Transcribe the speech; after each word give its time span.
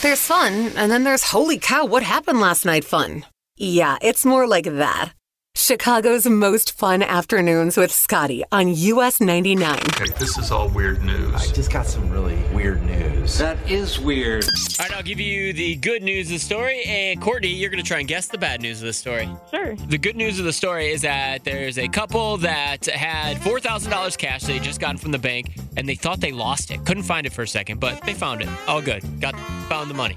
There's 0.00 0.20
fun, 0.20 0.72
and 0.76 0.92
then 0.92 1.02
there's 1.02 1.24
holy 1.24 1.58
cow, 1.58 1.84
what 1.84 2.04
happened 2.04 2.40
last 2.40 2.64
night 2.64 2.84
fun. 2.84 3.26
Yeah, 3.56 3.98
it's 4.00 4.24
more 4.24 4.46
like 4.46 4.64
that. 4.64 5.12
Chicago's 5.56 6.24
most 6.24 6.78
fun 6.78 7.02
afternoons 7.02 7.76
with 7.76 7.90
Scotty 7.90 8.44
on 8.52 8.68
US 8.68 9.20
99. 9.20 9.76
Okay, 9.76 10.04
this 10.16 10.38
is 10.38 10.52
all 10.52 10.68
weird 10.68 11.02
news. 11.02 11.34
I 11.34 11.52
just 11.52 11.72
got 11.72 11.84
some 11.84 12.08
really 12.10 12.36
weird 12.54 12.80
news. 12.84 13.38
That 13.38 13.58
is 13.68 13.98
weird. 13.98 14.44
All 14.44 14.86
right, 14.86 14.92
I'll 14.96 15.02
give 15.02 15.18
you 15.18 15.52
the 15.52 15.74
good 15.74 16.04
news 16.04 16.28
of 16.28 16.34
the 16.34 16.38
story. 16.38 16.84
And 16.84 17.20
Courtney, 17.20 17.48
you're 17.48 17.70
going 17.70 17.82
to 17.82 17.86
try 17.86 17.98
and 17.98 18.06
guess 18.06 18.28
the 18.28 18.38
bad 18.38 18.62
news 18.62 18.80
of 18.80 18.86
the 18.86 18.92
story. 18.92 19.28
Sure. 19.50 19.74
The 19.74 19.98
good 19.98 20.14
news 20.14 20.38
of 20.38 20.44
the 20.44 20.52
story 20.52 20.92
is 20.92 21.02
that 21.02 21.42
there's 21.42 21.76
a 21.76 21.88
couple 21.88 22.36
that 22.36 22.86
had 22.86 23.38
$4,000 23.38 24.16
cash 24.16 24.42
they 24.42 24.60
just 24.60 24.78
gotten 24.78 24.96
from 24.96 25.10
the 25.10 25.18
bank 25.18 25.56
and 25.78 25.88
they 25.88 25.94
thought 25.94 26.20
they 26.20 26.32
lost 26.32 26.72
it. 26.72 26.84
Couldn't 26.84 27.04
find 27.04 27.24
it 27.24 27.32
for 27.32 27.42
a 27.42 27.48
second, 27.48 27.78
but 27.78 28.02
they 28.02 28.12
found 28.12 28.42
it. 28.42 28.48
All 28.66 28.82
good. 28.82 29.20
Got 29.20 29.38
found 29.68 29.88
the 29.88 29.94
money. 29.94 30.16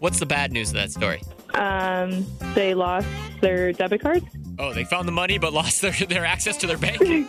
What's 0.00 0.18
the 0.18 0.26
bad 0.26 0.52
news 0.52 0.70
of 0.70 0.74
that 0.74 0.90
story? 0.90 1.22
Um, 1.54 2.26
they 2.54 2.74
lost 2.74 3.06
their 3.40 3.72
debit 3.72 4.02
cards. 4.02 4.26
Oh, 4.58 4.72
they 4.72 4.84
found 4.84 5.06
the 5.06 5.12
money 5.12 5.38
but 5.38 5.52
lost 5.52 5.80
their, 5.80 5.92
their 5.92 6.24
access 6.24 6.56
to 6.58 6.66
their 6.66 6.76
bank? 6.76 7.00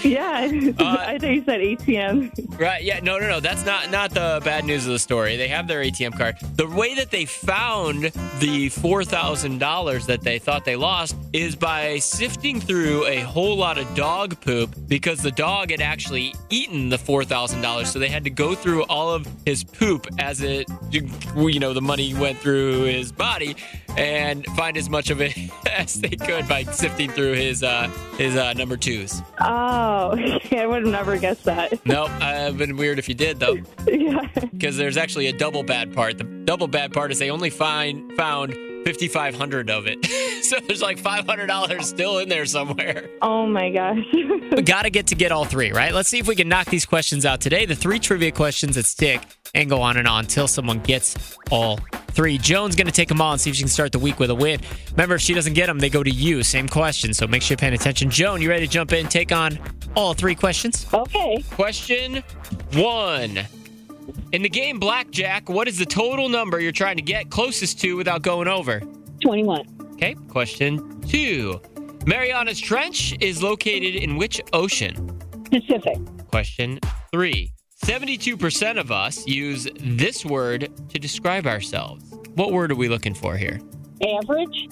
Yeah, 0.04 0.50
Uh, 0.78 0.96
I 1.06 1.18
think 1.18 1.36
you 1.36 1.44
said 1.44 1.60
ATM. 1.60 2.58
Right. 2.58 2.82
Yeah. 2.82 3.00
No. 3.00 3.18
No. 3.18 3.28
No. 3.28 3.40
That's 3.40 3.64
not 3.64 3.90
not 3.90 4.10
the 4.10 4.40
bad 4.44 4.64
news 4.64 4.86
of 4.86 4.92
the 4.92 4.98
story. 4.98 5.36
They 5.36 5.48
have 5.48 5.66
their 5.68 5.82
ATM 5.82 6.16
card. 6.16 6.36
The 6.56 6.66
way 6.66 6.94
that 6.94 7.10
they 7.10 7.24
found 7.26 8.04
the 8.38 8.68
four 8.70 9.04
thousand 9.04 9.58
dollars 9.58 10.06
that 10.06 10.22
they 10.22 10.38
thought 10.38 10.64
they 10.64 10.76
lost 10.76 11.16
is 11.32 11.54
by 11.54 11.98
sifting 11.98 12.60
through 12.60 13.06
a 13.06 13.20
whole 13.20 13.56
lot 13.56 13.78
of 13.78 13.94
dog 13.94 14.40
poop 14.40 14.74
because 14.88 15.22
the 15.22 15.30
dog 15.32 15.70
had 15.70 15.80
actually 15.80 16.34
eaten 16.48 16.88
the 16.88 16.98
four 16.98 17.24
thousand 17.24 17.60
dollars. 17.60 17.90
So 17.90 17.98
they 17.98 18.08
had 18.08 18.24
to 18.24 18.30
go 18.30 18.54
through 18.54 18.84
all 18.84 19.10
of 19.12 19.26
his 19.44 19.64
poop 19.64 20.06
as 20.18 20.40
it, 20.40 20.68
you 20.90 21.58
know, 21.60 21.72
the 21.74 21.82
money 21.82 22.14
went 22.14 22.38
through 22.38 22.84
his 22.84 23.12
body 23.12 23.56
and 23.96 24.46
find 24.56 24.76
as 24.76 24.88
much 24.88 25.10
of 25.10 25.20
it 25.20 25.36
as 25.66 26.00
they 26.00 26.10
could 26.10 26.48
by 26.48 26.62
sifting 26.64 27.10
through 27.10 27.34
his 27.34 27.62
uh, 27.62 27.88
his 28.18 28.36
uh, 28.36 28.52
number 28.54 28.76
twos. 28.76 29.20
Oh, 29.40 29.89
Oh, 29.90 30.12
I 30.56 30.66
would 30.66 30.84
have 30.84 30.92
never 30.92 31.18
guessed 31.18 31.44
that. 31.44 31.72
no, 31.84 32.06
Nope. 32.06 32.10
Uh, 32.20 32.24
I've 32.24 32.56
been 32.58 32.76
weird 32.76 32.98
if 33.00 33.08
you 33.08 33.14
did 33.14 33.40
though. 33.40 33.56
yeah. 33.88 34.24
because 34.52 34.76
there's 34.76 34.96
actually 34.96 35.26
a 35.26 35.32
double 35.32 35.64
bad 35.64 35.92
part. 35.92 36.16
The 36.18 36.24
double 36.24 36.68
bad 36.68 36.92
part 36.92 37.10
is 37.10 37.18
they 37.18 37.30
only 37.30 37.50
find 37.50 38.12
found 38.12 38.54
5500 38.84 39.68
of 39.68 39.86
it. 39.88 40.04
so 40.44 40.56
there's 40.66 40.80
like 40.80 40.98
$500 41.02 41.82
still 41.82 42.18
in 42.18 42.28
there 42.28 42.46
somewhere. 42.46 43.10
Oh 43.20 43.46
my 43.46 43.70
gosh. 43.70 43.98
We 44.12 44.62
got 44.62 44.82
to 44.82 44.90
get 44.90 45.08
to 45.08 45.14
get 45.16 45.32
all 45.32 45.44
three, 45.44 45.72
right? 45.72 45.92
Let's 45.92 46.08
see 46.08 46.18
if 46.18 46.28
we 46.28 46.36
can 46.36 46.48
knock 46.48 46.68
these 46.68 46.86
questions 46.86 47.26
out 47.26 47.40
today. 47.40 47.66
The 47.66 47.76
three 47.76 47.98
trivia 47.98 48.30
questions 48.32 48.76
that 48.76 48.86
stick 48.86 49.20
and 49.54 49.68
go 49.68 49.82
on 49.82 49.96
and 49.96 50.06
on 50.06 50.20
until 50.20 50.46
someone 50.48 50.78
gets 50.78 51.36
all 51.50 51.80
three. 52.10 52.38
Joan's 52.38 52.76
going 52.76 52.86
to 52.86 52.92
take 52.92 53.08
them 53.08 53.20
all 53.20 53.32
and 53.32 53.40
see 53.40 53.50
if 53.50 53.56
she 53.56 53.62
can 53.62 53.68
start 53.68 53.92
the 53.92 53.98
week 53.98 54.18
with 54.18 54.30
a 54.30 54.34
win. 54.34 54.60
Remember, 54.92 55.14
if 55.14 55.20
she 55.20 55.34
doesn't 55.34 55.54
get 55.54 55.66
them, 55.66 55.78
they 55.78 55.88
go 55.88 56.02
to 56.02 56.10
you. 56.10 56.42
Same 56.42 56.68
question. 56.68 57.14
So 57.14 57.26
make 57.26 57.42
sure 57.42 57.54
you're 57.54 57.58
paying 57.58 57.74
attention. 57.74 58.10
Joan, 58.10 58.40
you 58.40 58.48
ready 58.48 58.66
to 58.66 58.72
jump 58.72 58.92
in, 58.92 59.06
take 59.06 59.32
on 59.32 59.58
all 59.96 60.14
three 60.14 60.34
questions? 60.34 60.86
Okay. 60.92 61.44
Question 61.50 62.22
one. 62.74 63.40
In 64.32 64.42
the 64.42 64.48
game 64.48 64.78
Blackjack, 64.78 65.48
what 65.48 65.68
is 65.68 65.78
the 65.78 65.86
total 65.86 66.28
number 66.28 66.60
you're 66.60 66.72
trying 66.72 66.96
to 66.96 67.02
get 67.02 67.30
closest 67.30 67.80
to 67.80 67.96
without 67.96 68.22
going 68.22 68.48
over? 68.48 68.80
21. 69.20 69.66
Okay. 69.94 70.14
Question 70.28 71.00
two. 71.02 71.60
Mariana's 72.06 72.58
Trench 72.58 73.14
is 73.20 73.42
located 73.42 73.94
in 73.94 74.16
which 74.16 74.40
ocean? 74.52 75.20
Pacific. 75.50 75.98
Question 76.28 76.80
three. 77.12 77.52
72% 77.82 78.78
of 78.78 78.92
us 78.92 79.26
use 79.26 79.66
this 79.80 80.24
word 80.24 80.70
to 80.90 80.98
describe 80.98 81.46
ourselves. 81.46 82.04
What 82.34 82.52
word 82.52 82.72
are 82.72 82.76
we 82.76 82.88
looking 82.88 83.14
for 83.14 83.36
here? 83.36 83.60
Average. 84.06 84.68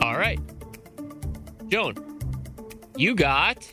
All 0.00 0.16
right. 0.16 0.40
Joan, 1.68 1.94
you 2.96 3.14
got 3.14 3.70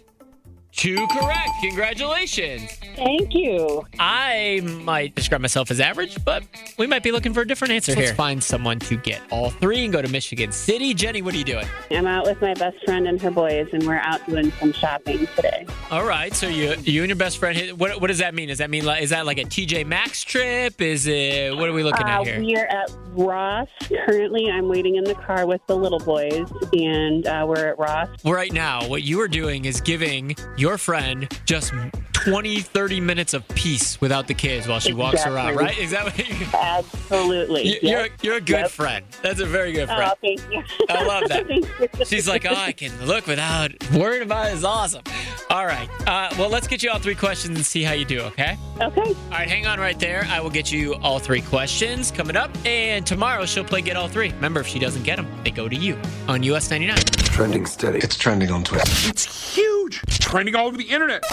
two 0.71 1.05
correct. 1.07 1.49
Congratulations. 1.61 2.69
Thank 2.95 3.33
you. 3.33 3.85
I 3.99 4.61
might 4.83 5.15
describe 5.15 5.41
myself 5.41 5.71
as 5.71 5.79
average, 5.79 6.23
but 6.23 6.43
we 6.77 6.87
might 6.87 7.03
be 7.03 7.11
looking 7.11 7.33
for 7.33 7.41
a 7.41 7.47
different 7.47 7.73
answer 7.73 7.93
here. 7.93 8.05
Let's 8.05 8.17
find 8.17 8.43
someone 8.43 8.79
to 8.79 8.97
get 8.97 9.21
all 9.31 9.49
three 9.49 9.83
and 9.83 9.91
go 9.93 10.01
to 10.01 10.07
Michigan 10.07 10.51
City. 10.51 10.93
Jenny, 10.93 11.21
what 11.21 11.33
are 11.33 11.37
you 11.37 11.43
doing? 11.43 11.65
I'm 11.91 12.07
out 12.07 12.25
with 12.25 12.41
my 12.41 12.53
best 12.53 12.77
friend 12.85 13.07
and 13.07 13.21
her 13.21 13.31
boys, 13.31 13.67
and 13.73 13.83
we're 13.85 13.97
out 13.99 14.25
doing 14.27 14.51
some 14.59 14.73
shopping 14.73 15.27
today. 15.35 15.65
All 15.91 16.05
right, 16.05 16.33
so 16.33 16.47
you 16.47 16.75
you 16.83 17.01
and 17.03 17.09
your 17.09 17.15
best 17.17 17.37
friend. 17.37 17.79
What 17.79 17.99
what 18.01 18.07
does 18.07 18.19
that 18.19 18.33
mean? 18.33 18.47
Does 18.49 18.57
that 18.59 18.69
mean 18.69 18.85
like 18.85 19.01
is 19.03 19.09
that 19.11 19.25
like 19.25 19.37
a 19.37 19.43
TJ 19.45 19.85
Maxx 19.85 20.23
trip? 20.23 20.81
Is 20.81 21.07
it 21.07 21.55
what 21.55 21.69
are 21.69 21.73
we 21.73 21.83
looking 21.83 22.05
Uh, 22.05 22.09
at 22.21 22.25
here? 22.27 22.39
we 22.39 22.55
are 22.55 22.65
at 22.65 22.91
Ross. 23.11 23.67
Currently, 24.05 24.49
I'm 24.51 24.67
waiting 24.67 24.95
in 24.95 25.03
the 25.03 25.15
car 25.15 25.45
with 25.45 25.61
the 25.67 25.75
little 25.75 25.99
boys, 25.99 26.51
and 26.73 27.25
uh, 27.27 27.45
we're 27.47 27.67
at 27.69 27.77
Ross. 27.79 28.09
Right 28.25 28.51
now, 28.51 28.87
what 28.87 29.03
you 29.03 29.19
are 29.21 29.27
doing 29.27 29.65
is 29.65 29.81
giving 29.81 30.35
your 30.57 30.77
friend 30.77 31.31
just 31.45 31.73
20, 32.23 32.61
30 32.61 33.01
minutes 33.01 33.33
of 33.33 33.47
peace 33.49 33.99
without 33.99 34.27
the 34.27 34.33
kids 34.33 34.67
while 34.67 34.79
she 34.79 34.93
walks 34.93 35.15
Exactly. 35.15 35.35
around, 35.35 35.55
right? 35.55 35.77
Is 35.77 35.91
that 35.91 36.05
what 36.05 36.17
you 36.17 36.47
Absolutely. 36.53 37.63
You- 37.67 37.79
You're, 37.81 38.01
Yep. 38.03 38.11
you're 38.21 38.35
a 38.37 38.41
good 38.41 38.59
Yep. 38.59 38.71
friend. 38.71 39.05
That's 39.21 39.39
a 39.39 39.45
very 39.45 39.73
good 39.73 39.87
friend. 39.87 40.11
Oh, 40.11 40.13
thank 40.21 40.41
you. 40.51 40.63
I 40.89 41.03
love 41.03 41.23
that. 41.29 42.07
She's 42.07 42.27
like, 42.27 42.45
oh, 42.45 42.55
I 42.55 42.71
can 42.71 42.91
look 43.05 43.27
without 43.27 43.71
worrying 43.93 44.23
about 44.23 44.47
it. 44.49 44.53
It's 44.53 44.63
awesome. 44.63 45.03
All 45.49 45.65
right. 45.65 45.89
Uh, 46.07 46.33
well, 46.39 46.49
let's 46.49 46.67
get 46.67 46.81
you 46.81 46.89
all 46.91 46.99
three 46.99 47.15
questions 47.15 47.57
and 47.57 47.65
see 47.65 47.83
how 47.83 47.93
you 47.93 48.05
do, 48.05 48.21
okay? 48.21 48.57
Okay. 48.81 49.01
All 49.01 49.15
right, 49.31 49.49
hang 49.49 49.67
on 49.67 49.79
right 49.79 49.99
there. 49.99 50.25
I 50.29 50.39
will 50.39 50.49
get 50.49 50.71
you 50.71 50.95
all 50.95 51.19
three 51.19 51.41
questions 51.41 52.09
coming 52.11 52.35
up. 52.35 52.49
And 52.65 53.05
tomorrow 53.05 53.45
she'll 53.45 53.63
play 53.65 53.81
Get 53.81 53.97
All 53.97 54.07
Three. 54.07 54.31
Remember, 54.31 54.61
if 54.61 54.67
she 54.67 54.79
doesn't 54.79 55.03
get 55.03 55.17
them, 55.17 55.27
they 55.43 55.51
go 55.51 55.67
to 55.69 55.75
you 55.75 55.97
on 56.27 56.41
US 56.43 56.69
99. 56.71 56.97
Trending 56.97 57.65
steady. 57.65 57.99
It's 57.99 58.15
trending 58.15 58.49
on 58.51 58.63
Twitter. 58.63 58.89
It's 59.09 59.53
huge. 59.55 59.82
It's 59.85 60.17
trending 60.17 60.55
all 60.55 60.67
over 60.67 60.77
the 60.77 60.89
internet. 60.89 61.23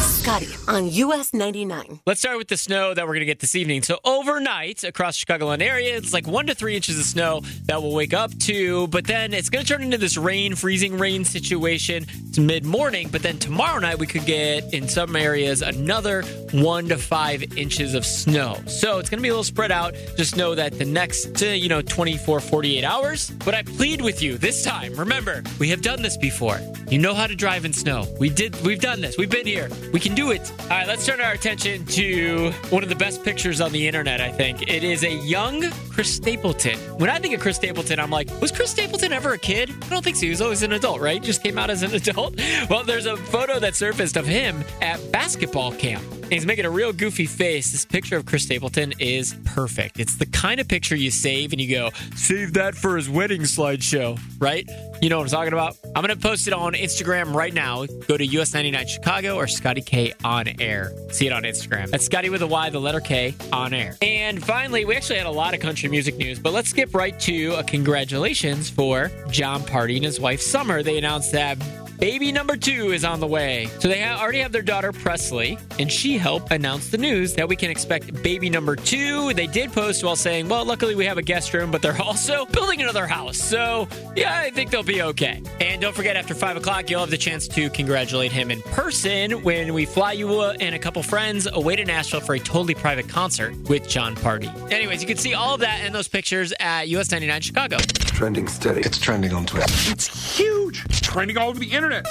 Scotty 0.00 0.48
on 0.68 0.88
US 0.88 1.32
99. 1.34 2.00
Let's 2.06 2.20
start 2.20 2.38
with 2.38 2.48
the 2.48 2.56
snow 2.56 2.94
that 2.94 3.04
we're 3.04 3.14
going 3.14 3.20
to 3.20 3.26
get 3.26 3.40
this 3.40 3.54
evening. 3.54 3.82
So, 3.82 3.98
overnight 4.04 4.82
across 4.84 5.22
Chicagoland 5.22 5.62
area, 5.62 5.96
it's 5.96 6.12
like 6.12 6.26
one 6.26 6.46
to 6.46 6.54
three 6.54 6.74
inches 6.74 6.98
of 6.98 7.04
snow 7.04 7.42
that 7.66 7.80
we'll 7.82 7.94
wake 7.94 8.14
up 8.14 8.36
to, 8.40 8.88
but 8.88 9.06
then 9.06 9.32
it's 9.32 9.48
going 9.48 9.64
to 9.64 9.72
turn 9.72 9.82
into 9.82 9.98
this 9.98 10.16
rain, 10.16 10.54
freezing 10.54 10.98
rain 10.98 11.24
situation. 11.24 12.06
It's 12.28 12.38
mid 12.38 12.64
morning, 12.64 13.08
but 13.10 13.22
then 13.22 13.38
tomorrow 13.38 13.78
night 13.78 13.98
we 13.98 14.06
could 14.06 14.24
get 14.24 14.74
in 14.74 14.88
some 14.88 15.14
areas 15.16 15.62
another 15.62 16.22
one 16.52 16.88
to 16.88 16.96
five 16.96 17.56
inches 17.56 17.94
of 17.94 18.04
snow. 18.04 18.58
So, 18.66 18.98
it's 18.98 19.08
going 19.08 19.18
to 19.18 19.22
be 19.22 19.28
a 19.28 19.32
little 19.32 19.44
spread 19.44 19.70
out. 19.70 19.94
Just 20.16 20.36
know 20.36 20.54
that 20.54 20.78
the 20.78 20.84
next, 20.84 21.42
uh, 21.42 21.46
you 21.46 21.68
know, 21.68 21.82
24, 21.82 22.40
48 22.40 22.84
hours. 22.84 23.30
But 23.30 23.54
I 23.54 23.62
plead 23.62 24.00
with 24.00 24.22
you 24.22 24.38
this 24.38 24.64
time, 24.64 24.94
remember, 24.94 25.42
we 25.58 25.68
have 25.70 25.82
done 25.82 26.02
this 26.02 26.16
before. 26.16 26.60
You 26.88 26.98
know 26.98 27.14
how 27.14 27.26
to 27.26 27.34
drive 27.34 27.64
in 27.64 27.72
snow. 27.72 27.95
We 28.18 28.28
did, 28.28 28.60
we've 28.64 28.80
done 28.80 29.00
this. 29.00 29.16
We've 29.16 29.30
been 29.30 29.46
here. 29.46 29.68
We 29.92 30.00
can 30.00 30.14
do 30.14 30.30
it. 30.30 30.52
All 30.62 30.68
right, 30.68 30.86
let's 30.86 31.06
turn 31.06 31.20
our 31.20 31.32
attention 31.32 31.84
to 31.86 32.50
one 32.70 32.82
of 32.82 32.88
the 32.88 32.96
best 32.96 33.24
pictures 33.24 33.60
on 33.60 33.72
the 33.72 33.86
internet, 33.86 34.20
I 34.20 34.30
think. 34.30 34.62
It 34.68 34.84
is 34.84 35.04
a 35.04 35.12
young 35.12 35.62
Chris 35.90 36.14
Stapleton. 36.14 36.78
When 36.98 37.08
I 37.08 37.18
think 37.18 37.34
of 37.34 37.40
Chris 37.40 37.56
Stapleton, 37.56 37.98
I'm 37.98 38.10
like, 38.10 38.28
was 38.40 38.52
Chris 38.52 38.70
Stapleton 38.70 39.12
ever 39.12 39.32
a 39.32 39.38
kid? 39.38 39.70
I 39.70 39.88
don't 39.88 40.02
think 40.02 40.16
so. 40.16 40.22
He 40.22 40.30
was 40.30 40.40
always 40.42 40.62
an 40.62 40.72
adult, 40.72 41.00
right? 41.00 41.22
Just 41.22 41.42
came 41.42 41.58
out 41.58 41.70
as 41.70 41.82
an 41.82 41.94
adult. 42.00 42.38
Well, 42.68 42.84
there's 42.84 43.06
a 43.06 43.16
photo 43.16 43.58
that 43.60 43.74
surfaced 43.74 44.16
of 44.16 44.26
him 44.26 44.64
at 44.82 45.00
basketball 45.12 45.72
camp. 45.72 46.02
He's 46.30 46.44
making 46.44 46.64
a 46.64 46.70
real 46.70 46.92
goofy 46.92 47.26
face. 47.26 47.70
This 47.70 47.84
picture 47.84 48.16
of 48.16 48.26
Chris 48.26 48.42
Stapleton 48.42 48.94
is 48.98 49.36
perfect. 49.44 50.00
It's 50.00 50.16
the 50.16 50.26
kind 50.26 50.58
of 50.58 50.66
picture 50.66 50.96
you 50.96 51.12
save 51.12 51.52
and 51.52 51.60
you 51.60 51.70
go, 51.70 51.90
save 52.16 52.54
that 52.54 52.74
for 52.74 52.96
his 52.96 53.08
wedding 53.08 53.42
slideshow, 53.42 54.18
right? 54.40 54.68
You 55.00 55.08
know 55.08 55.18
what 55.18 55.24
I'm 55.24 55.30
talking 55.30 55.52
about? 55.52 55.76
I'm 55.94 56.02
going 56.04 56.08
to 56.08 56.16
post 56.16 56.48
it 56.48 56.52
on 56.52 56.72
Instagram 56.72 57.32
right 57.32 57.54
now. 57.54 57.86
Go 58.08 58.16
to 58.16 58.26
US99 58.26 58.88
Chicago 58.88 59.36
or 59.36 59.46
Scotty 59.46 59.82
K 59.82 60.14
on 60.24 60.48
air. 60.60 60.92
See 61.10 61.28
it 61.28 61.32
on 61.32 61.44
Instagram. 61.44 61.90
That's 61.90 62.06
Scotty 62.06 62.28
with 62.28 62.42
a 62.42 62.46
Y, 62.46 62.70
the 62.70 62.80
letter 62.80 63.00
K 63.00 63.34
on 63.52 63.72
air. 63.72 63.96
And 64.02 64.44
finally, 64.44 64.84
we 64.84 64.96
actually 64.96 65.18
had 65.18 65.26
a 65.26 65.30
lot 65.30 65.54
of 65.54 65.60
country 65.60 65.88
music 65.88 66.16
news, 66.16 66.40
but 66.40 66.52
let's 66.52 66.68
skip 66.68 66.92
right 66.92 67.18
to 67.20 67.54
a 67.54 67.62
congratulations 67.62 68.68
for 68.68 69.12
Jon 69.30 69.62
Pardi 69.62 69.96
and 69.96 70.04
his 70.04 70.18
wife 70.18 70.40
Summer. 70.40 70.82
They 70.82 70.98
announced 70.98 71.30
that 71.32 71.56
Baby 71.98 72.30
number 72.30 72.56
two 72.56 72.92
is 72.92 73.04
on 73.04 73.20
the 73.20 73.26
way. 73.26 73.68
So 73.78 73.88
they 73.88 74.00
ha- 74.02 74.20
already 74.20 74.40
have 74.40 74.52
their 74.52 74.62
daughter 74.62 74.92
Presley, 74.92 75.58
and 75.78 75.90
she 75.90 76.18
helped 76.18 76.52
announce 76.52 76.90
the 76.90 76.98
news 76.98 77.34
that 77.34 77.48
we 77.48 77.56
can 77.56 77.70
expect 77.70 78.22
baby 78.22 78.50
number 78.50 78.76
two. 78.76 79.32
They 79.32 79.46
did 79.46 79.72
post 79.72 80.04
while 80.04 80.14
saying, 80.16 80.48
well, 80.48 80.64
luckily 80.66 80.94
we 80.94 81.06
have 81.06 81.16
a 81.16 81.22
guest 81.22 81.54
room, 81.54 81.70
but 81.70 81.80
they're 81.80 82.00
also 82.02 82.44
building 82.46 82.82
another 82.82 83.06
house. 83.06 83.38
So 83.38 83.88
yeah, 84.14 84.38
I 84.38 84.50
think 84.50 84.70
they'll 84.70 84.82
be 84.82 85.00
okay. 85.02 85.42
And 85.60 85.80
don't 85.80 85.96
forget, 85.96 86.16
after 86.16 86.34
five 86.34 86.56
o'clock, 86.58 86.90
you'll 86.90 87.00
have 87.00 87.10
the 87.10 87.16
chance 87.16 87.48
to 87.48 87.70
congratulate 87.70 88.30
him 88.30 88.50
in 88.50 88.60
person 88.62 89.42
when 89.42 89.72
we 89.72 89.86
fly 89.86 90.12
you 90.12 90.42
and 90.42 90.74
a 90.74 90.78
couple 90.78 91.02
friends 91.02 91.48
away 91.50 91.76
to 91.76 91.84
Nashville 91.84 92.20
for 92.20 92.34
a 92.34 92.38
totally 92.38 92.74
private 92.74 93.08
concert 93.08 93.56
with 93.70 93.88
Jon 93.88 94.14
Pardi. 94.16 94.50
Anyways, 94.70 95.00
you 95.00 95.06
can 95.06 95.16
see 95.16 95.32
all 95.32 95.54
of 95.54 95.60
that 95.60 95.80
and 95.80 95.94
those 95.94 96.08
pictures 96.08 96.52
at 96.60 96.88
US 96.88 97.10
99 97.10 97.40
Chicago. 97.40 97.78
Trending 97.78 98.48
steady. 98.48 98.80
It's 98.80 98.98
trending 98.98 99.32
on 99.32 99.46
Twitter. 99.46 99.72
It's 99.90 100.36
huge. 100.36 100.84
It's 100.86 101.00
trending 101.00 101.38
all 101.38 101.48
over 101.48 101.58
the 101.58 101.66
internet. 101.66 101.85
Internet. 101.86 102.06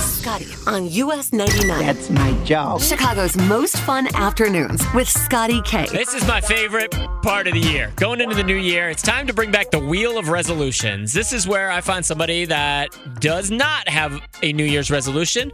Scotty 0.00 0.46
on 0.66 0.86
US 0.90 1.32
99. 1.32 1.86
That's 1.86 2.10
my 2.10 2.32
job. 2.44 2.80
Chicago's 2.80 3.36
most 3.36 3.76
fun 3.78 4.08
afternoons 4.14 4.82
with 4.94 5.08
Scotty 5.08 5.60
K. 5.62 5.86
This 5.86 6.14
is 6.14 6.26
my 6.26 6.40
favorite 6.40 6.90
part 7.22 7.46
of 7.46 7.54
the 7.54 7.60
year. 7.60 7.92
Going 7.96 8.20
into 8.20 8.34
the 8.34 8.42
new 8.42 8.56
year, 8.56 8.88
it's 8.88 9.02
time 9.02 9.26
to 9.26 9.32
bring 9.32 9.50
back 9.50 9.70
the 9.70 9.78
Wheel 9.78 10.18
of 10.18 10.28
Resolutions. 10.28 11.12
This 11.12 11.32
is 11.32 11.46
where 11.46 11.70
I 11.70 11.80
find 11.80 12.04
somebody 12.04 12.44
that 12.46 12.96
does 13.20 13.50
not 13.50 13.88
have 13.88 14.20
a 14.42 14.52
New 14.52 14.64
Year's 14.64 14.90
resolution. 14.90 15.50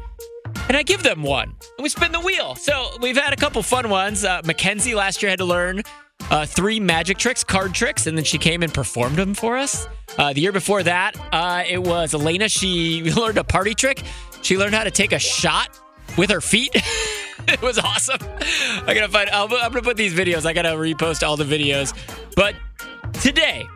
And 0.68 0.76
I 0.76 0.82
give 0.82 1.02
them 1.02 1.22
one. 1.22 1.48
And 1.78 1.82
we 1.82 1.88
spin 1.88 2.12
the 2.12 2.20
wheel. 2.20 2.54
So 2.56 2.88
we've 3.00 3.16
had 3.16 3.32
a 3.32 3.36
couple 3.36 3.62
fun 3.62 3.88
ones. 3.88 4.24
Uh, 4.24 4.42
Mackenzie 4.44 4.94
last 4.94 5.22
year 5.22 5.30
had 5.30 5.38
to 5.38 5.44
learn 5.44 5.82
uh, 6.30 6.46
three 6.46 6.80
magic 6.80 7.18
tricks, 7.18 7.44
card 7.44 7.74
tricks, 7.74 8.06
and 8.06 8.16
then 8.16 8.24
she 8.24 8.38
came 8.38 8.62
and 8.62 8.72
performed 8.72 9.16
them 9.16 9.34
for 9.34 9.56
us. 9.56 9.86
Uh, 10.18 10.32
the 10.32 10.40
year 10.40 10.52
before 10.52 10.82
that, 10.82 11.16
uh, 11.32 11.64
it 11.66 11.82
was 11.82 12.14
Elena. 12.14 12.48
She 12.48 13.02
learned 13.16 13.38
a 13.38 13.44
party 13.44 13.74
trick. 13.74 14.02
She 14.42 14.58
learned 14.58 14.74
how 14.74 14.84
to 14.84 14.90
take 14.90 15.12
a 15.12 15.18
shot 15.18 15.78
with 16.16 16.30
her 16.30 16.40
feet. 16.40 16.70
it 17.48 17.62
was 17.62 17.78
awesome. 17.78 18.18
I 18.86 18.94
gotta 18.94 19.08
find. 19.08 19.30
I'll, 19.30 19.44
I'm 19.44 19.72
gonna 19.72 19.82
put 19.82 19.96
these 19.96 20.14
videos. 20.14 20.46
I 20.46 20.52
gotta 20.52 20.70
repost 20.70 21.26
all 21.26 21.36
the 21.36 21.44
videos. 21.44 21.94
But 22.36 22.54
today, 23.20 23.66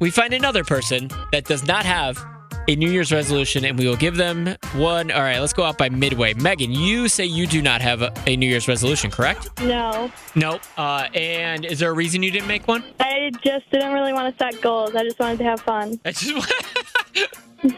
we 0.00 0.10
find 0.10 0.34
another 0.34 0.64
person 0.64 1.10
that 1.32 1.44
does 1.44 1.66
not 1.66 1.84
have 1.84 2.22
a 2.68 2.76
New 2.76 2.90
Year's 2.90 3.12
resolution, 3.12 3.64
and 3.64 3.78
we 3.78 3.86
will 3.86 3.96
give 3.96 4.16
them 4.16 4.56
one. 4.74 5.10
All 5.10 5.20
right, 5.22 5.38
let's 5.38 5.52
go 5.52 5.62
out 5.64 5.78
by 5.78 5.88
midway. 5.88 6.34
Megan, 6.34 6.72
you 6.72 7.08
say 7.08 7.24
you 7.24 7.46
do 7.46 7.62
not 7.62 7.80
have 7.80 8.02
a, 8.02 8.12
a 8.26 8.36
New 8.36 8.48
Year's 8.48 8.66
resolution, 8.68 9.10
correct? 9.10 9.60
No, 9.62 10.10
Nope. 10.34 10.62
Uh, 10.76 11.08
and 11.14 11.64
is 11.64 11.78
there 11.78 11.90
a 11.90 11.94
reason 11.94 12.22
you 12.22 12.30
didn't 12.30 12.48
make 12.48 12.66
one? 12.68 12.82
I 13.00 13.30
just 13.42 13.70
didn't 13.70 13.92
really 13.92 14.12
want 14.12 14.36
to 14.36 14.44
set 14.44 14.60
goals. 14.60 14.94
I 14.94 15.02
just 15.04 15.18
wanted 15.18 15.38
to 15.38 15.44
have 15.44 15.60
fun. 15.60 16.00
I 16.04 16.10
just. 16.12 16.52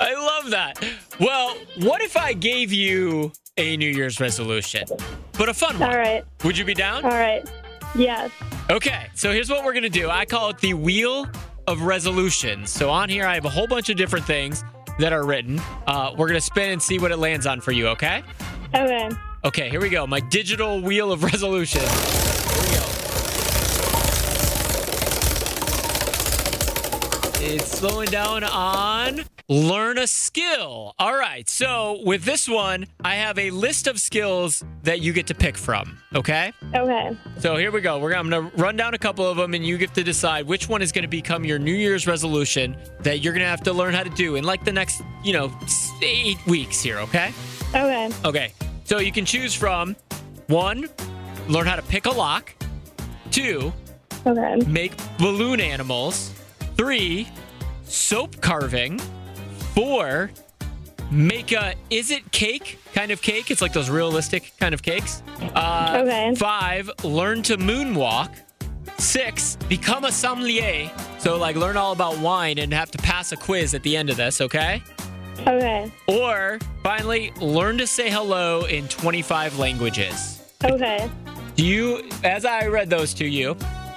I 0.00 0.14
love 0.14 0.50
that. 0.50 0.82
Well, 1.18 1.56
what 1.80 2.00
if 2.00 2.16
I 2.16 2.32
gave 2.32 2.72
you 2.72 3.32
a 3.56 3.76
New 3.76 3.88
Year's 3.90 4.20
resolution, 4.20 4.84
but 5.38 5.48
a 5.48 5.54
fun 5.54 5.78
one? 5.78 5.90
All 5.90 5.96
right, 5.96 6.24
Would 6.44 6.56
you 6.58 6.64
be 6.64 6.74
down? 6.74 7.04
all 7.04 7.10
right. 7.10 7.48
Yes. 7.94 8.30
Okay, 8.70 9.06
so 9.14 9.32
here's 9.32 9.48
what 9.48 9.64
we're 9.64 9.72
gonna 9.72 9.88
do. 9.88 10.10
I 10.10 10.24
call 10.26 10.50
it 10.50 10.58
the 10.58 10.74
wheel 10.74 11.26
of 11.66 11.82
resolutions. 11.82 12.70
So 12.70 12.90
on 12.90 13.08
here, 13.08 13.26
I 13.26 13.34
have 13.34 13.44
a 13.44 13.50
whole 13.50 13.66
bunch 13.66 13.90
of 13.90 13.96
different 13.96 14.24
things 14.26 14.64
that 14.98 15.12
are 15.12 15.24
written. 15.24 15.60
Uh, 15.86 16.14
we're 16.16 16.28
gonna 16.28 16.40
spin 16.40 16.70
and 16.70 16.82
see 16.82 16.98
what 16.98 17.10
it 17.10 17.18
lands 17.18 17.46
on 17.46 17.60
for 17.60 17.72
you. 17.72 17.88
Okay? 17.88 18.22
Okay. 18.74 19.10
Okay, 19.44 19.68
here 19.70 19.80
we 19.80 19.88
go. 19.88 20.06
My 20.06 20.20
digital 20.20 20.80
wheel 20.80 21.12
of 21.12 21.22
resolutions. 21.22 21.84
Here 21.84 22.62
we 22.62 22.76
go. 22.76 22.95
It's 27.38 27.66
slowing 27.78 28.08
down 28.08 28.44
on 28.44 29.20
learn 29.48 29.98
a 29.98 30.06
skill. 30.06 30.94
All 30.98 31.14
right. 31.14 31.48
So 31.48 32.00
with 32.04 32.24
this 32.24 32.48
one, 32.48 32.86
I 33.04 33.16
have 33.16 33.38
a 33.38 33.50
list 33.50 33.86
of 33.86 34.00
skills 34.00 34.64
that 34.82 35.00
you 35.00 35.12
get 35.12 35.26
to 35.28 35.34
pick 35.34 35.56
from. 35.56 35.98
Okay. 36.14 36.52
Okay. 36.74 37.16
So 37.38 37.56
here 37.56 37.70
we 37.70 37.80
go. 37.82 37.98
We're 37.98 38.10
gonna, 38.12 38.20
I'm 38.20 38.30
gonna 38.30 38.62
run 38.62 38.76
down 38.76 38.94
a 38.94 38.98
couple 38.98 39.26
of 39.26 39.36
them, 39.36 39.54
and 39.54 39.64
you 39.64 39.76
get 39.78 39.94
to 39.94 40.02
decide 40.02 40.46
which 40.46 40.68
one 40.68 40.80
is 40.82 40.92
gonna 40.92 41.08
become 41.08 41.44
your 41.44 41.58
New 41.58 41.74
Year's 41.74 42.06
resolution 42.06 42.76
that 43.00 43.20
you're 43.20 43.32
gonna 43.34 43.44
have 43.44 43.62
to 43.64 43.72
learn 43.72 43.94
how 43.94 44.02
to 44.02 44.10
do 44.10 44.36
in 44.36 44.44
like 44.44 44.64
the 44.64 44.72
next, 44.72 45.02
you 45.22 45.32
know, 45.34 45.52
eight 46.02 46.44
weeks 46.46 46.80
here. 46.80 46.98
Okay. 47.00 47.32
Okay. 47.70 48.10
Okay. 48.24 48.52
So 48.84 48.98
you 48.98 49.12
can 49.12 49.24
choose 49.24 49.54
from 49.54 49.94
one, 50.48 50.88
learn 51.48 51.66
how 51.66 51.76
to 51.76 51.82
pick 51.82 52.06
a 52.06 52.10
lock. 52.10 52.54
Two, 53.30 53.72
Okay. 54.26 54.56
make 54.66 54.92
balloon 55.18 55.60
animals. 55.60 56.32
Three, 56.76 57.28
soap 57.84 58.40
carving. 58.40 58.98
Four, 59.74 60.30
make 61.10 61.52
a 61.52 61.74
is 61.90 62.10
it 62.10 62.30
cake 62.32 62.78
kind 62.94 63.10
of 63.10 63.20
cake? 63.22 63.50
It's 63.50 63.62
like 63.62 63.72
those 63.72 63.90
realistic 63.90 64.52
kind 64.58 64.74
of 64.74 64.82
cakes. 64.82 65.22
Uh, 65.54 66.02
Okay. 66.02 66.34
Five, 66.34 66.90
learn 67.04 67.42
to 67.44 67.56
moonwalk. 67.56 68.30
Six, 68.98 69.56
become 69.68 70.04
a 70.04 70.12
sommelier. 70.12 70.90
So 71.18 71.36
like 71.38 71.56
learn 71.56 71.76
all 71.76 71.92
about 71.92 72.18
wine 72.18 72.58
and 72.58 72.72
have 72.72 72.90
to 72.92 72.98
pass 72.98 73.32
a 73.32 73.36
quiz 73.36 73.74
at 73.74 73.82
the 73.82 73.96
end 73.96 74.10
of 74.10 74.16
this. 74.16 74.40
Okay. 74.40 74.82
Okay. 75.40 75.90
Or 76.08 76.58
finally, 76.82 77.30
learn 77.40 77.76
to 77.78 77.86
say 77.86 78.10
hello 78.10 78.64
in 78.64 78.88
25 78.88 79.58
languages. 79.58 80.40
Okay. 80.64 81.10
Do 81.56 81.64
you, 81.64 82.08
as 82.24 82.44
I 82.46 82.66
read 82.68 82.88
those 82.90 83.12
to 83.14 83.26
you, 83.26 83.56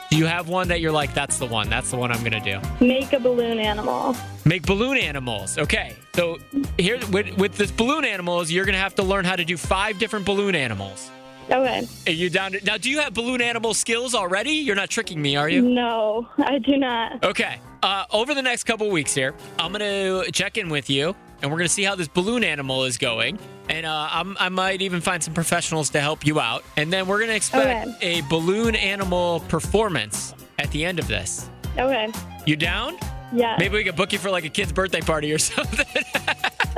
do 0.10 0.18
you 0.18 0.26
have 0.26 0.50
one 0.50 0.68
that 0.70 0.82
you're 0.82 0.92
like, 0.92 1.14
that's 1.14 1.38
the 1.38 1.46
one, 1.46 1.70
that's 1.70 1.92
the 1.92 1.98
one 1.98 2.12
I'm 2.12 2.24
gonna 2.24 2.44
do? 2.44 2.60
Make 2.84 3.14
a 3.14 3.20
balloon 3.20 3.60
animal. 3.60 4.16
Make 4.46 4.66
balloon 4.66 4.98
animals. 4.98 5.58
Okay, 5.58 5.96
so 6.16 6.40
here 6.78 7.00
with, 7.12 7.38
with 7.38 7.56
this 7.56 7.72
balloon 7.72 8.06
animals, 8.06 8.52
you're 8.52 8.66
gonna 8.66 8.78
have 8.78 8.96
to 8.96 9.04
learn 9.04 9.26
how 9.26 9.36
to 9.36 9.46
do 9.46 9.56
five 9.56 10.00
different 10.00 10.26
balloon 10.26 10.56
animals. 10.56 11.12
Okay. 11.52 11.88
Are 12.06 12.12
you 12.12 12.30
down 12.30 12.52
to, 12.52 12.64
now? 12.64 12.78
Do 12.78 12.92
you 12.92 13.00
have 13.00 13.14
balloon 13.14 13.42
animal 13.42 13.74
skills 13.74 14.14
already? 14.14 14.52
You're 14.52 14.76
not 14.76 14.90
tricking 14.90 15.20
me, 15.20 15.36
are 15.36 15.50
you? 15.50 15.64
No, 15.64 16.28
I 16.38 16.60
do 16.60 16.78
not. 16.78 17.24
Okay. 17.24 17.60
Uh, 17.82 18.06
over 18.12 18.36
the 18.36 18.42
next 18.42 18.66
couple 18.66 18.90
weeks 18.92 19.16
here, 19.16 19.34
I'm 19.58 19.72
gonna 19.72 20.30
check 20.32 20.58
in 20.58 20.70
with 20.70 20.90
you, 20.90 21.16
and 21.42 21.52
we're 21.52 21.58
gonna 21.58 21.70
see 21.70 21.84
how 21.84 21.96
this 21.96 22.08
balloon 22.08 22.44
animal 22.44 22.84
is 22.86 22.98
going. 22.98 23.40
And 23.70 23.86
uh, 23.86 24.10
I'm, 24.12 24.36
I 24.40 24.50
might 24.50 24.82
even 24.82 25.00
find 25.02 25.24
some 25.24 25.34
professionals 25.34 25.90
to 25.92 26.02
help 26.02 26.26
you 26.26 26.40
out. 26.40 26.64
And 26.78 26.92
then 26.92 27.08
we're 27.08 27.20
gonna 27.20 27.34
expect 27.34 27.90
a 28.02 28.22
balloon 28.22 28.76
animal 28.76 29.42
performance 29.42 30.34
at 30.58 30.72
the 30.72 30.86
end 30.86 31.00
of 31.00 31.08
this. 31.08 31.50
Okay. 31.78 32.10
You 32.46 32.56
down? 32.56 32.98
Yeah. 33.32 33.56
Maybe 33.60 33.76
we 33.78 33.84
could 33.84 33.96
book 33.96 34.12
you 34.12 34.20
for 34.20 34.30
like 34.32 34.46
a 34.46 34.50
kid's 34.50 34.72
birthday 34.74 35.02
party 35.02 35.32
or 35.32 35.38
something. 35.40 35.86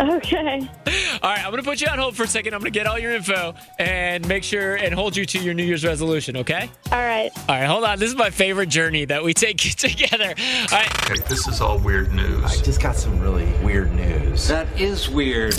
Okay. 0.02 0.68
all 1.22 1.30
right, 1.30 1.46
I'm 1.46 1.52
gonna 1.52 1.62
put 1.62 1.80
you 1.80 1.88
on 1.88 2.00
hold 2.00 2.16
for 2.16 2.24
a 2.24 2.28
second. 2.28 2.54
I'm 2.56 2.60
gonna 2.62 2.72
get 2.72 2.88
all 2.88 2.98
your 2.98 3.14
info 3.14 3.54
and 3.78 4.28
make 4.28 4.44
sure 4.44 4.76
and 4.76 4.96
hold 4.96 5.16
you 5.16 5.26
to 5.26 5.40
your 5.40 5.54
New 5.54 5.64
Year's 5.64 5.86
resolution. 5.86 6.38
Okay? 6.38 6.70
All 6.92 6.98
right. 7.00 7.30
All 7.48 7.56
right, 7.56 7.66
hold 7.66 7.84
on. 7.84 8.00
This 8.00 8.10
is 8.10 8.16
my 8.16 8.32
favorite 8.32 8.70
journey 8.70 9.06
that 9.06 9.24
we 9.24 9.34
take 9.36 9.58
together. 9.78 10.34
All 10.36 10.80
right. 10.80 11.12
Okay, 11.12 11.22
this 11.30 11.48
is 11.48 11.62
all 11.62 11.78
weird 11.78 12.12
news. 12.14 12.44
I 12.44 12.56
just 12.64 12.82
got 12.82 12.96
some 12.96 13.20
really 13.20 13.46
weird 13.64 13.92
news. 13.94 14.48
That 14.48 14.68
is 14.80 15.08
weird. 15.08 15.54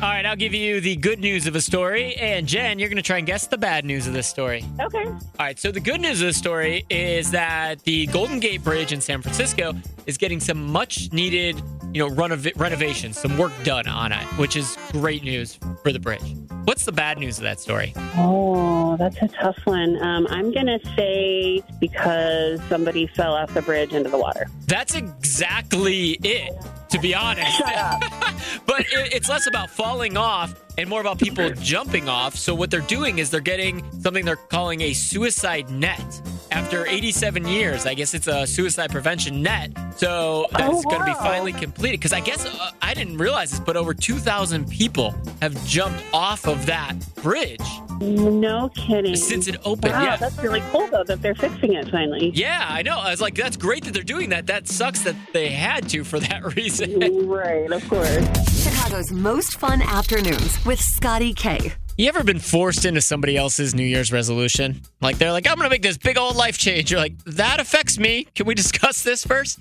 All 0.00 0.08
right, 0.08 0.24
I'll 0.24 0.36
give 0.36 0.54
you 0.54 0.80
the 0.80 0.94
good 0.94 1.18
news 1.18 1.48
of 1.48 1.56
a 1.56 1.60
story, 1.60 2.14
and 2.14 2.46
Jen, 2.46 2.78
you're 2.78 2.88
going 2.88 2.98
to 2.98 3.02
try 3.02 3.18
and 3.18 3.26
guess 3.26 3.48
the 3.48 3.58
bad 3.58 3.84
news 3.84 4.06
of 4.06 4.12
this 4.12 4.28
story. 4.28 4.64
Okay. 4.80 5.04
All 5.04 5.18
right, 5.40 5.58
so 5.58 5.72
the 5.72 5.80
good 5.80 6.00
news 6.00 6.20
of 6.20 6.28
the 6.28 6.32
story 6.32 6.84
is 6.88 7.32
that 7.32 7.82
the 7.82 8.06
Golden 8.06 8.38
Gate 8.38 8.62
Bridge 8.62 8.92
in 8.92 9.00
San 9.00 9.22
Francisco 9.22 9.72
is 10.06 10.16
getting 10.16 10.38
some 10.38 10.64
much 10.70 11.12
needed, 11.12 11.60
you 11.92 11.98
know, 12.06 12.14
renov- 12.14 12.52
renovations, 12.60 13.18
some 13.18 13.36
work 13.36 13.50
done 13.64 13.88
on 13.88 14.12
it, 14.12 14.22
which 14.38 14.54
is 14.54 14.78
great 14.92 15.24
news 15.24 15.58
for 15.82 15.90
the 15.90 15.98
bridge. 15.98 16.36
What's 16.62 16.84
the 16.84 16.92
bad 16.92 17.18
news 17.18 17.38
of 17.38 17.42
that 17.42 17.58
story? 17.58 17.92
Oh, 18.16 18.96
that's 18.98 19.20
a 19.20 19.26
tough 19.26 19.58
one. 19.64 20.00
Um, 20.00 20.28
I'm 20.30 20.52
going 20.52 20.66
to 20.66 20.78
say 20.94 21.60
because 21.80 22.60
somebody 22.68 23.08
fell 23.08 23.34
off 23.34 23.52
the 23.52 23.62
bridge 23.62 23.92
into 23.92 24.10
the 24.10 24.18
water. 24.18 24.46
That's 24.68 24.94
exactly 24.94 26.18
it, 26.22 26.52
to 26.90 26.98
be 26.98 27.14
honest. 27.14 27.60
but 28.66 28.80
it, 28.80 29.12
it's 29.14 29.28
less 29.28 29.46
about 29.46 29.70
falling 29.70 30.16
off 30.16 30.54
and 30.76 30.88
more 30.88 31.00
about 31.00 31.18
people 31.18 31.50
jumping 31.60 32.08
off. 32.08 32.34
So 32.36 32.54
what 32.54 32.70
they're 32.70 32.80
doing 32.80 33.18
is 33.18 33.30
they're 33.30 33.40
getting 33.40 33.84
something 34.00 34.24
they're 34.24 34.36
calling 34.36 34.80
a 34.82 34.92
suicide 34.92 35.70
net. 35.70 36.20
After 36.50 36.86
87 36.86 37.46
years, 37.46 37.84
I 37.84 37.94
guess 37.94 38.14
it's 38.14 38.26
a 38.26 38.46
suicide 38.46 38.90
prevention 38.90 39.42
net. 39.42 39.70
So 39.96 40.46
that's 40.52 40.62
Oh, 40.78 40.82
going 40.82 41.00
to 41.00 41.06
be 41.06 41.14
finally 41.14 41.52
completed. 41.52 42.00
Because 42.00 42.12
I 42.12 42.20
guess 42.20 42.46
uh, 42.46 42.70
I 42.80 42.94
didn't 42.94 43.18
realize 43.18 43.50
this, 43.50 43.60
but 43.60 43.76
over 43.76 43.92
2,000 43.92 44.68
people 44.70 45.14
have 45.42 45.62
jumped 45.66 46.02
off 46.12 46.46
of 46.46 46.64
that 46.66 46.94
bridge 47.16 47.60
No 48.00 48.68
kidding. 48.70 49.16
since 49.16 49.48
it 49.48 49.56
opened. 49.64 49.92
Wow, 49.92 50.02
yeah. 50.02 50.16
that's 50.16 50.38
really 50.38 50.62
cool 50.70 50.86
though 50.88 51.04
that 51.04 51.20
they're 51.22 51.34
fixing 51.34 51.74
it 51.74 51.90
finally. 51.90 52.30
Yeah, 52.34 52.64
I 52.68 52.82
know. 52.82 52.98
I 52.98 53.10
was 53.10 53.20
like, 53.20 53.34
that's 53.34 53.56
great 53.56 53.84
that 53.84 53.94
they're 53.94 54.02
doing 54.02 54.30
that. 54.30 54.46
That 54.46 54.68
sucks 54.68 55.02
that 55.02 55.16
they 55.32 55.48
had 55.48 55.88
to 55.90 56.04
for 56.04 56.20
that 56.20 56.54
reason. 56.56 56.98
Right, 57.28 57.70
of 57.70 57.88
course. 57.88 58.62
Chicago's 58.62 59.10
most 59.12 59.58
fun 59.58 59.82
afternoons 59.82 60.64
with 60.64 60.80
Scotty 60.80 61.34
K. 61.34 61.72
You 61.96 62.08
ever 62.08 62.22
been 62.22 62.38
forced 62.38 62.84
into 62.84 63.00
somebody 63.00 63.36
else's 63.36 63.74
New 63.74 63.82
Year's 63.84 64.12
resolution? 64.12 64.82
Like 65.00 65.18
they're 65.18 65.32
like, 65.32 65.48
I'm 65.48 65.56
gonna 65.56 65.68
make 65.68 65.82
this 65.82 65.98
big 65.98 66.16
old 66.16 66.36
life 66.36 66.56
change. 66.56 66.92
You're 66.92 67.00
like, 67.00 67.18
that 67.24 67.58
affects 67.58 67.98
me. 67.98 68.28
Can 68.36 68.46
we 68.46 68.54
discuss 68.54 69.02
this 69.02 69.24
first? 69.24 69.58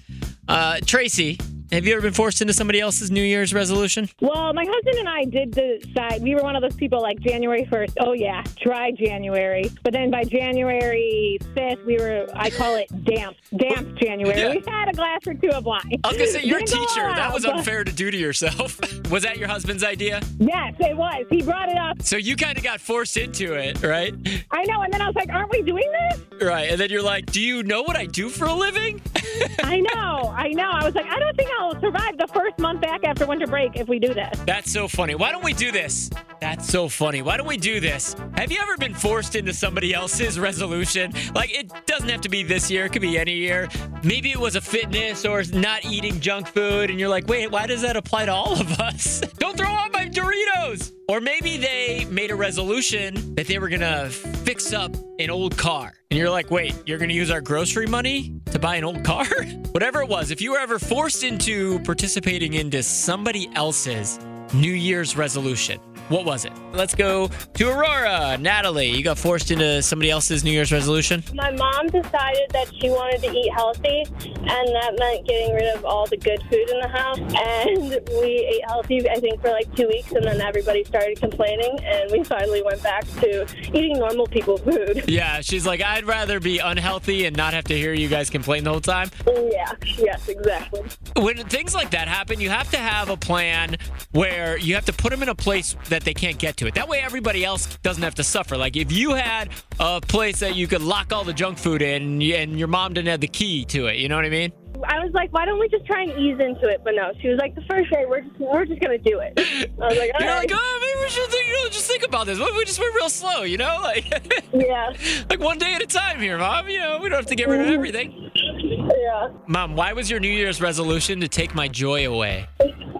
Uh, 0.48 0.80
Tracy, 0.86 1.40
have 1.72 1.86
you 1.86 1.94
ever 1.94 2.02
been 2.02 2.14
forced 2.14 2.42
into 2.42 2.54
somebody 2.54 2.80
else's 2.80 3.12
New 3.12 3.24
Year's 3.24 3.54
resolution? 3.54 4.10
Well, 4.22 4.54
my 4.54 4.66
husband 4.68 4.98
and 4.98 5.10
I 5.10 5.26
did 5.26 5.52
decide 5.52 6.22
we 6.22 6.36
were 6.36 6.42
one 6.42 6.56
of 6.56 6.62
those 6.62 6.76
people 6.76 7.02
like 7.02 7.20
January 7.20 7.66
1st. 7.66 7.94
Oh, 8.00 8.14
yeah, 8.14 8.44
try 8.62 8.92
January. 8.92 9.70
But 9.84 9.94
then 9.94 10.10
by 10.12 10.24
January 10.24 11.38
5th, 11.56 11.86
we 11.86 11.98
were, 11.98 12.26
I 12.34 12.50
call 12.50 12.76
it 12.76 12.88
damp, 13.04 13.38
damp 13.58 13.96
January. 13.98 14.40
Yeah. 14.40 14.50
We 14.52 14.64
had 14.68 14.90
a 14.90 14.94
glass 14.94 15.20
or 15.28 15.34
two 15.34 15.50
of 15.50 15.66
wine. 15.66 15.82
I 16.04 16.08
was 16.10 16.18
gonna 16.18 16.30
say 16.30 16.44
you're 16.44 16.58
a 16.60 16.64
Didn't 16.64 16.88
teacher. 16.88 17.02
all 17.04 17.14
That 17.16 17.20
out, 17.20 17.34
was 17.34 17.46
but- 17.46 17.56
unfair 17.58 17.84
to 17.84 17.92
do 17.92 18.12
to 18.12 18.18
yourself. 18.18 18.80
was 19.12 19.24
that 19.24 19.38
your 19.38 19.48
husband's 19.48 19.84
idea? 19.84 20.22
Yes, 20.40 20.74
it 20.80 20.96
was. 20.96 21.26
He 21.30 21.42
brought 21.42 21.70
it 21.70 21.78
up. 21.78 22.02
So 22.02 22.18
you 22.18 22.36
kind 22.36 22.58
of 22.58 22.64
got 22.64 22.80
forced 22.82 23.18
into 23.18 23.54
it, 23.54 23.82
right? 23.84 24.14
I 24.52 24.64
know. 24.66 24.82
And 24.82 24.94
then 24.94 25.02
I 25.02 25.08
was 25.08 25.16
like, 25.16 25.30
aren't 25.30 25.52
we 25.52 25.62
doing 25.62 25.90
this? 26.10 26.22
Right. 26.42 26.70
And 26.70 26.80
then 26.80 26.90
you're 26.90 27.04
like, 27.04 27.26
do 27.28 27.42
you 27.42 27.64
know 27.64 27.82
what 27.82 27.96
I 27.96 28.06
do 28.06 28.30
for 28.30 28.46
a 28.46 28.54
living? 28.54 29.02
I 29.64 29.80
know, 29.80 30.34
I 30.36 30.50
know. 30.50 30.70
I 30.70 30.86
was 30.86 30.96
like, 30.96 31.06
I 31.08 31.20
don't 31.20 31.36
think 31.36 31.50
I'll 31.60 31.80
survive 31.80 32.18
the 32.18 32.28
first 32.28 32.60
month 32.60 32.82
back 32.82 33.04
after 33.04 33.26
winter 33.26 33.48
break 33.48 33.76
if 33.76 33.88
we 33.88 34.00
do 34.00 34.14
this. 34.14 34.40
That's 34.46 34.72
so 34.72 34.88
funny. 34.88 35.16
Why 35.16 35.32
don't 35.32 35.44
we 35.44 35.54
do 35.54 35.72
this? 35.72 36.10
That's 36.40 36.68
so 36.68 36.90
funny. 36.90 37.22
Why 37.22 37.38
don't 37.38 37.48
we 37.48 37.58
do 37.58 37.80
this? 37.80 38.16
Have 38.36 38.52
you 38.52 38.60
ever 38.62 38.78
been 38.78 38.94
forced 38.94 39.36
into 39.36 39.54
somebody 39.54 39.94
else's 39.94 40.40
resolution? 40.40 41.14
Like, 41.34 41.52
it 41.54 41.72
doesn't 41.86 42.10
have 42.10 42.22
to 42.22 42.30
be 42.30 42.44
this 42.44 42.70
year, 42.70 42.86
it 42.86 42.94
could 42.94 43.02
be 43.02 43.18
any 43.18 43.34
year. 43.34 43.68
Maybe 44.04 44.32
it 44.32 44.40
was 44.40 44.56
a 44.56 44.62
fitness 44.62 45.26
or 45.26 45.44
not 45.54 45.86
eating 45.86 46.20
junk 46.20 46.48
food, 46.48 46.90
and 46.90 47.00
you're 47.00 47.10
like, 47.10 47.28
wait, 47.28 47.52
why 47.52 47.66
does 47.66 47.82
that 47.82 47.98
apply 47.98 48.26
to 48.26 48.34
all 48.34 48.60
of 48.60 48.80
us? 48.80 49.22
Don't 49.38 49.58
throw 49.58 49.68
out 49.68 49.92
my 49.92 50.08
Doritos! 50.08 50.94
Or 51.10 51.22
maybe 51.22 51.56
they 51.56 52.06
made 52.12 52.32
a 52.32 52.36
resolution 52.36 53.36
that 53.36 53.48
they 53.48 53.60
were 53.60 53.70
gonna 53.70 54.10
fix 54.10 54.74
up 54.74 54.94
an 55.20 55.30
old 55.30 55.58
car. 55.58 55.94
And 56.12 56.18
you're 56.18 56.30
like, 56.30 56.52
wait, 56.52 56.76
you're 56.86 56.98
gonna 56.98 57.14
use 57.14 57.32
our 57.32 57.40
grocery 57.40 57.88
money 57.88 58.42
to 58.52 58.60
buy 58.60 58.76
an 58.76 58.84
old 58.84 59.06
car? 59.06 59.26
Whatever 59.72 60.02
it 60.02 60.10
was, 60.10 60.32
if 60.32 60.42
you 60.42 60.52
were 60.52 60.60
ever 60.60 60.80
forced 60.80 61.24
into 61.24 61.80
participating 61.80 62.56
into 62.56 62.84
somebody 62.84 63.50
else's 63.56 64.20
New 64.54 64.74
Year's 64.74 65.16
resolution, 65.16 65.80
what 66.10 66.26
was 66.26 66.46
it? 66.46 66.54
Let's 66.74 66.96
go 66.96 67.28
to 67.56 67.70
Aurora. 67.70 68.38
Natalie, 68.40 68.88
you 68.90 69.04
got 69.04 69.18
forced 69.18 69.52
into 69.52 69.82
somebody 69.82 70.10
else's 70.10 70.44
New 70.44 70.52
Year's 70.52 70.72
resolution? 70.72 71.24
My 71.34 71.52
mom 71.52 71.88
decided 71.88 72.50
that 72.52 72.68
she 72.80 72.90
wanted 72.90 73.22
to 73.24 73.32
eat 73.32 73.52
healthy, 73.54 74.04
and 74.26 74.68
that 74.76 74.96
meant 75.00 75.28
getting 75.28 75.56
rid 75.56 75.76
of 75.76 75.84
all 75.86 76.06
the 76.08 76.18
good 76.18 76.42
food 76.50 76.70
in 76.70 76.80
the 76.80 76.88
house. 76.88 77.20
And 77.48 78.00
we 78.22 78.46
ate 78.52 78.62
healthy, 78.68 79.10
I 79.10 79.20
think, 79.20 79.42
for 79.42 79.50
like 79.50 79.74
two 79.76 79.88
weeks, 79.88 80.12
and 80.12 80.24
then 80.24 80.42
everybody 80.42 80.84
started 80.84 81.20
complaining, 81.20 81.80
and 81.84 82.12
we 82.12 82.24
finally 82.24 82.62
went 82.62 82.82
back 82.84 83.06
to 83.22 83.46
eating 83.74 83.98
normal 84.00 84.28
people 84.28 84.58
food. 84.58 85.04
Yeah, 85.18 85.42
she's 85.42 85.66
like, 85.66 85.82
I'd 85.82 86.06
rather 86.06 86.40
be 86.40 86.60
unhealthy 86.60 87.26
and 87.26 87.36
not 87.36 87.54
have 87.54 87.64
to 87.66 87.76
hear 87.78 87.94
you 87.94 88.08
guys 88.08 88.30
complain 88.30 88.64
the 88.64 88.70
whole 88.70 88.82
time. 88.82 89.10
Yeah, 89.26 89.72
yes, 89.98 90.28
exactly. 90.28 90.82
When 91.16 91.38
things 91.46 91.74
like 91.74 91.90
that 91.92 92.08
happen, 92.08 92.40
you 92.40 92.50
have 92.50 92.70
to 92.72 92.78
have 92.78 93.10
a 93.10 93.18
plan 93.18 93.78
where 94.12 94.58
you 94.58 94.76
have 94.76 94.86
to 94.86 94.94
put 94.94 95.12
them 95.12 95.24
in 95.24 95.30
a 95.30 95.36
place 95.36 95.76
that 95.90 95.97
they 96.04 96.14
can't 96.14 96.38
get 96.38 96.58
to 96.58 96.68
it. 96.68 96.76
That 96.76 96.88
way, 96.88 97.00
everybody 97.00 97.44
else 97.46 97.78
doesn't 97.84 98.04
have 98.04 98.16
to 98.16 98.24
suffer. 98.24 98.58
Like 98.58 98.76
if 98.76 98.92
you 98.92 99.14
had 99.14 99.50
a 99.80 100.02
place 100.02 100.40
that 100.40 100.56
you 100.56 100.68
could 100.68 100.82
lock 100.82 101.14
all 101.14 101.24
the 101.24 101.34
junk 101.34 101.58
food 101.58 101.82
in 101.82 102.22
and 102.22 102.58
your 102.58 102.68
mom 102.68 102.94
didn't 102.94 103.10
have 103.10 103.22
the 103.22 103.28
key 103.28 103.66
to 103.66 103.88
it, 103.88 103.98
you 103.98 104.10
know 104.10 104.16
what 104.16 104.26
I 104.26 104.30
mean? 104.30 104.52
I 104.84 105.04
was 105.04 105.12
like, 105.14 105.34
why 105.34 105.46
don't 105.46 105.60
we 105.60 105.68
just 105.70 105.86
try 105.86 106.04
and 106.04 106.12
ease 106.12 106.40
into 106.40 106.68
it? 106.70 106.82
But 106.84 106.94
no, 106.96 107.12
she 107.20 107.30
was 107.30 107.40
like, 107.40 107.56
the 107.56 107.64
first 107.64 107.90
day, 107.92 108.06
we're 108.08 108.22
just, 108.22 108.38
we're 108.40 108.66
just 108.66 108.80
gonna 108.80 109.00
do 109.00 109.20
it. 109.20 109.34
I 109.82 109.88
was 109.88 109.98
like, 109.98 110.12
all 110.20 110.22
You're 110.22 110.30
right. 110.30 110.50
like, 110.50 110.52
oh, 110.54 110.80
maybe 110.82 111.04
we 111.04 111.10
should, 111.10 111.30
think, 111.32 111.48
you 111.48 111.54
know, 111.54 111.70
just 111.70 111.90
think 111.90 112.04
about 112.04 112.28
this. 112.28 112.38
What 112.40 112.52
if 112.52 112.58
we 112.58 112.66
just 112.66 112.80
went 112.80 112.94
real 112.94 113.10
slow, 113.10 113.42
you 113.44 113.58
know, 113.58 113.80
like, 113.82 114.06
yeah, 114.54 114.92
like 115.30 115.40
one 115.40 115.58
day 115.58 115.74
at 115.74 115.82
a 115.82 115.88
time 115.88 116.20
here, 116.20 116.38
mom. 116.38 116.70
You 116.70 116.80
know, 116.80 117.00
we 117.02 117.10
don't 117.10 117.18
have 117.18 117.26
to 117.28 117.36
get 117.36 117.48
rid 117.48 117.62
of 117.62 117.68
everything. 117.68 118.30
yeah, 118.36 119.30
Mom, 119.48 119.76
why 119.76 119.94
was 119.94 120.10
your 120.12 120.20
New 120.20 120.30
Year's 120.30 120.62
resolution 120.62 121.22
to 121.22 121.28
take 121.28 121.56
my 121.56 121.68
joy 121.68 122.08
away? 122.08 122.48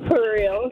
for 0.08 0.34
real. 0.34 0.72